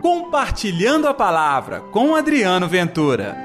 [0.00, 3.36] Compartilhando a Palavra com Adriano Ventura.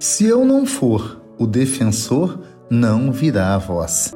[0.00, 4.12] Se eu não for o defensor, não virá a voz.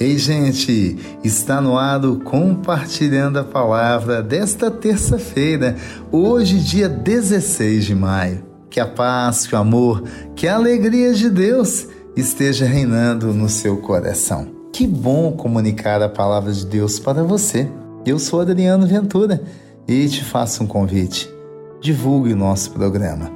[0.00, 5.76] Ei, gente, está no ar o Compartilhando a Palavra desta terça-feira,
[6.10, 8.53] hoje, dia 16 de maio.
[8.74, 10.02] Que a paz, que o amor,
[10.34, 11.86] que a alegria de Deus
[12.16, 14.48] esteja reinando no seu coração.
[14.72, 17.70] Que bom comunicar a palavra de Deus para você.
[18.04, 19.40] Eu sou Adriano Ventura
[19.86, 21.32] e te faço um convite.
[21.80, 23.30] Divulgue o nosso programa.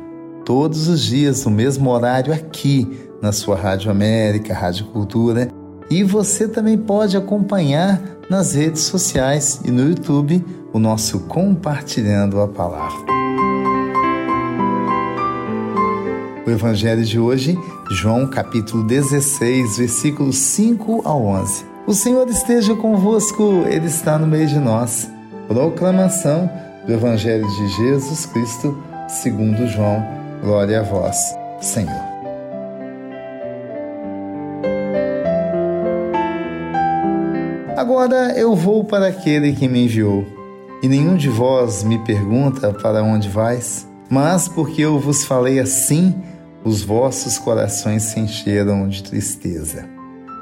[0.44, 5.52] Todos os dias, no mesmo horário, aqui na sua Rádio América, Rádio Cultura
[5.88, 12.48] e você também pode acompanhar nas redes sociais e no YouTube o nosso Compartilhando a
[12.48, 13.17] Palavra.
[16.48, 17.58] O Evangelho de hoje,
[17.90, 21.66] João capítulo 16, versículos 5 ao 11.
[21.86, 25.10] O Senhor esteja convosco, Ele está no meio de nós.
[25.46, 26.50] Proclamação
[26.86, 30.02] do Evangelho de Jesus Cristo, segundo João.
[30.40, 31.18] Glória a vós,
[31.60, 31.92] Senhor.
[37.76, 40.24] Agora eu vou para aquele que me enviou.
[40.82, 46.14] E nenhum de vós me pergunta para onde vais, mas porque eu vos falei assim,
[46.68, 49.88] os vossos corações se encheram de tristeza.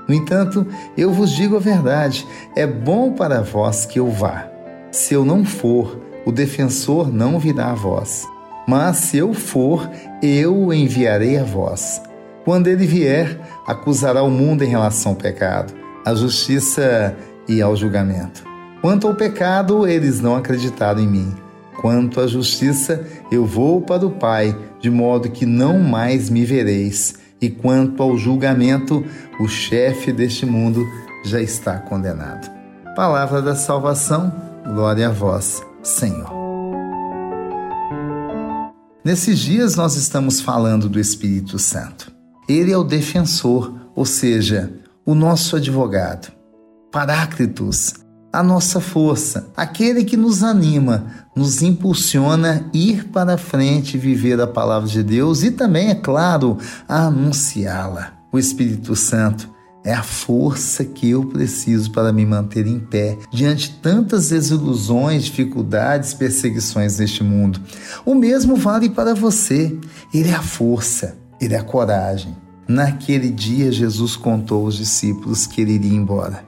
[0.08, 4.48] No entanto, eu vos digo a verdade: é bom para vós que eu vá.
[4.90, 8.26] Se eu não for, o defensor não virá a vós.
[8.68, 9.88] Mas se eu for,
[10.20, 12.02] eu o enviarei a vós.
[12.44, 15.72] Quando ele vier, acusará o mundo em relação ao pecado
[16.06, 17.16] à justiça
[17.48, 18.44] e ao julgamento.
[18.80, 21.34] Quanto ao pecado, eles não acreditaram em mim.
[21.80, 27.14] Quanto à justiça, eu vou para o Pai, de modo que não mais me vereis.
[27.40, 29.04] E quanto ao julgamento,
[29.38, 30.84] o chefe deste mundo
[31.24, 32.50] já está condenado.
[32.94, 34.32] Palavra da salvação,
[34.64, 36.32] glória a vós, Senhor.
[39.04, 42.10] Nesses dias nós estamos falando do Espírito Santo.
[42.48, 44.72] Ele é o defensor, ou seja,
[45.04, 46.32] o nosso advogado.
[46.90, 47.94] Paráclitos,
[48.36, 54.46] a nossa força, aquele que nos anima, nos impulsiona a ir para frente viver a
[54.46, 58.12] palavra de Deus e também, é claro, a anunciá-la.
[58.30, 59.48] O Espírito Santo
[59.82, 66.12] é a força que eu preciso para me manter em pé diante tantas desilusões, dificuldades,
[66.12, 67.58] perseguições neste mundo.
[68.04, 69.78] O mesmo vale para você.
[70.12, 72.36] Ele é a força, ele é a coragem,
[72.68, 76.44] Naquele dia, Jesus contou aos discípulos que ele iria embora.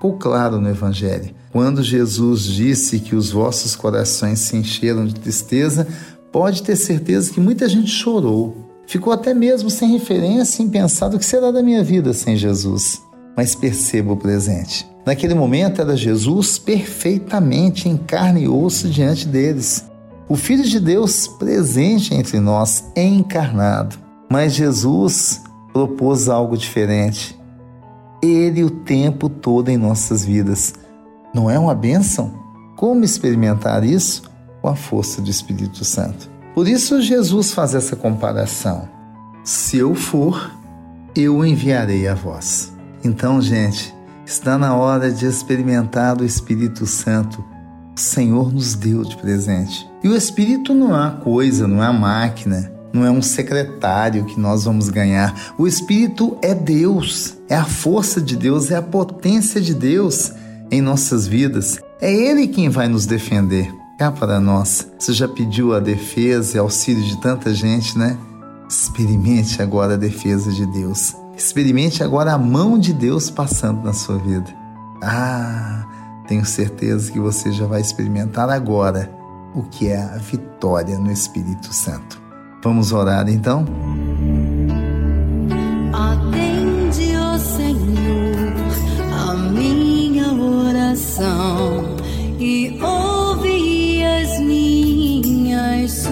[0.00, 1.34] Ficou claro no Evangelho.
[1.52, 5.86] Quando Jesus disse que os vossos corações se encheram de tristeza,
[6.32, 8.56] pode ter certeza que muita gente chorou.
[8.86, 13.02] Ficou até mesmo sem referência em pensar do que será da minha vida sem Jesus.
[13.36, 14.88] Mas perceba o presente.
[15.04, 19.84] Naquele momento era Jesus perfeitamente em carne e osso diante deles.
[20.30, 23.98] O Filho de Deus presente entre nós, encarnado.
[24.30, 25.42] Mas Jesus
[25.74, 27.38] propôs algo diferente.
[28.22, 30.74] Ele o tempo todo em nossas vidas.
[31.34, 32.32] Não é uma bênção?
[32.76, 34.22] Como experimentar isso?
[34.60, 36.30] Com a força do Espírito Santo.
[36.54, 38.88] Por isso Jesus faz essa comparação.
[39.44, 40.50] Se eu for,
[41.14, 42.72] eu enviarei a vós.
[43.02, 43.94] Então, gente,
[44.26, 47.42] está na hora de experimentar o Espírito Santo.
[47.96, 49.88] O Senhor nos deu de presente.
[50.04, 54.24] E o Espírito não é uma coisa, não é uma máquina não é um secretário
[54.24, 55.54] que nós vamos ganhar.
[55.56, 60.32] O Espírito é Deus, é a força de Deus, é a potência de Deus
[60.70, 61.78] em nossas vidas.
[62.00, 63.72] É Ele quem vai nos defender.
[63.98, 64.88] Cá para nós.
[64.98, 68.16] Você já pediu a defesa e auxílio de tanta gente, né?
[68.68, 71.14] Experimente agora a defesa de Deus.
[71.36, 74.48] Experimente agora a mão de Deus passando na sua vida.
[75.02, 75.84] Ah,
[76.26, 79.10] tenho certeza que você já vai experimentar agora
[79.54, 82.29] o que é a vitória no Espírito Santo.
[82.62, 83.64] Vamos orar então?
[85.94, 88.52] Atende, ó Senhor,
[89.28, 91.96] a minha oração
[92.38, 96.10] e ouve as minhas súplicas.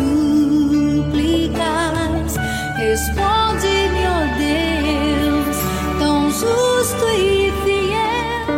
[2.78, 5.56] Responde-me, ó Deus,
[5.98, 8.48] tão justo e fiel.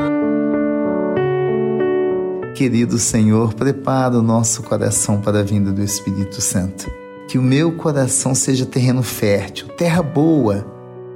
[2.55, 7.71] Querido Senhor, prepara o nosso coração para a vinda do Espírito Santo que o meu
[7.71, 10.67] coração seja terreno fértil, terra boa,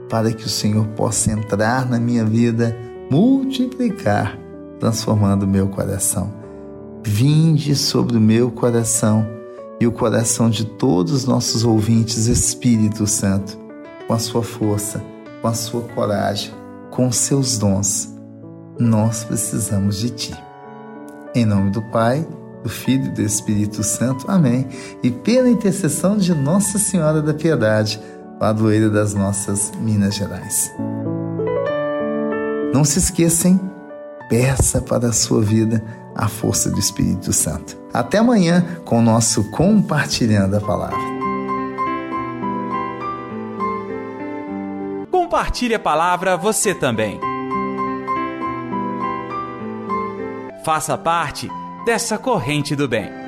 [0.08, 2.76] para que o Senhor possa entrar na minha vida,
[3.11, 4.38] multiplicar,
[4.78, 6.32] transformando o meu coração.
[7.05, 9.26] Vinde sobre o meu coração
[9.81, 13.58] e o coração de todos os nossos ouvintes, Espírito Santo.
[14.06, 15.02] com a sua força,
[15.43, 16.52] com a sua coragem,
[16.93, 18.14] com os seus dons.
[18.78, 20.34] Nós precisamos de Ti.
[21.34, 22.25] Em nome do Pai,
[22.64, 24.25] do Filho e do Espírito Santo.
[24.26, 24.66] Amém.
[25.02, 28.00] E pela intercessão de Nossa Senhora da Piedade,
[28.40, 30.72] padroeira das nossas Minas Gerais.
[32.72, 33.61] Não se esqueçam,
[34.31, 35.84] peça para a sua vida
[36.16, 37.76] a força do Espírito Santo.
[37.93, 41.14] Até amanhã com o nosso Compartilhando a Palavra.
[45.11, 47.20] Compartilhe a palavra você também.
[50.64, 51.50] Faça parte
[51.85, 53.24] dessa corrente do bem.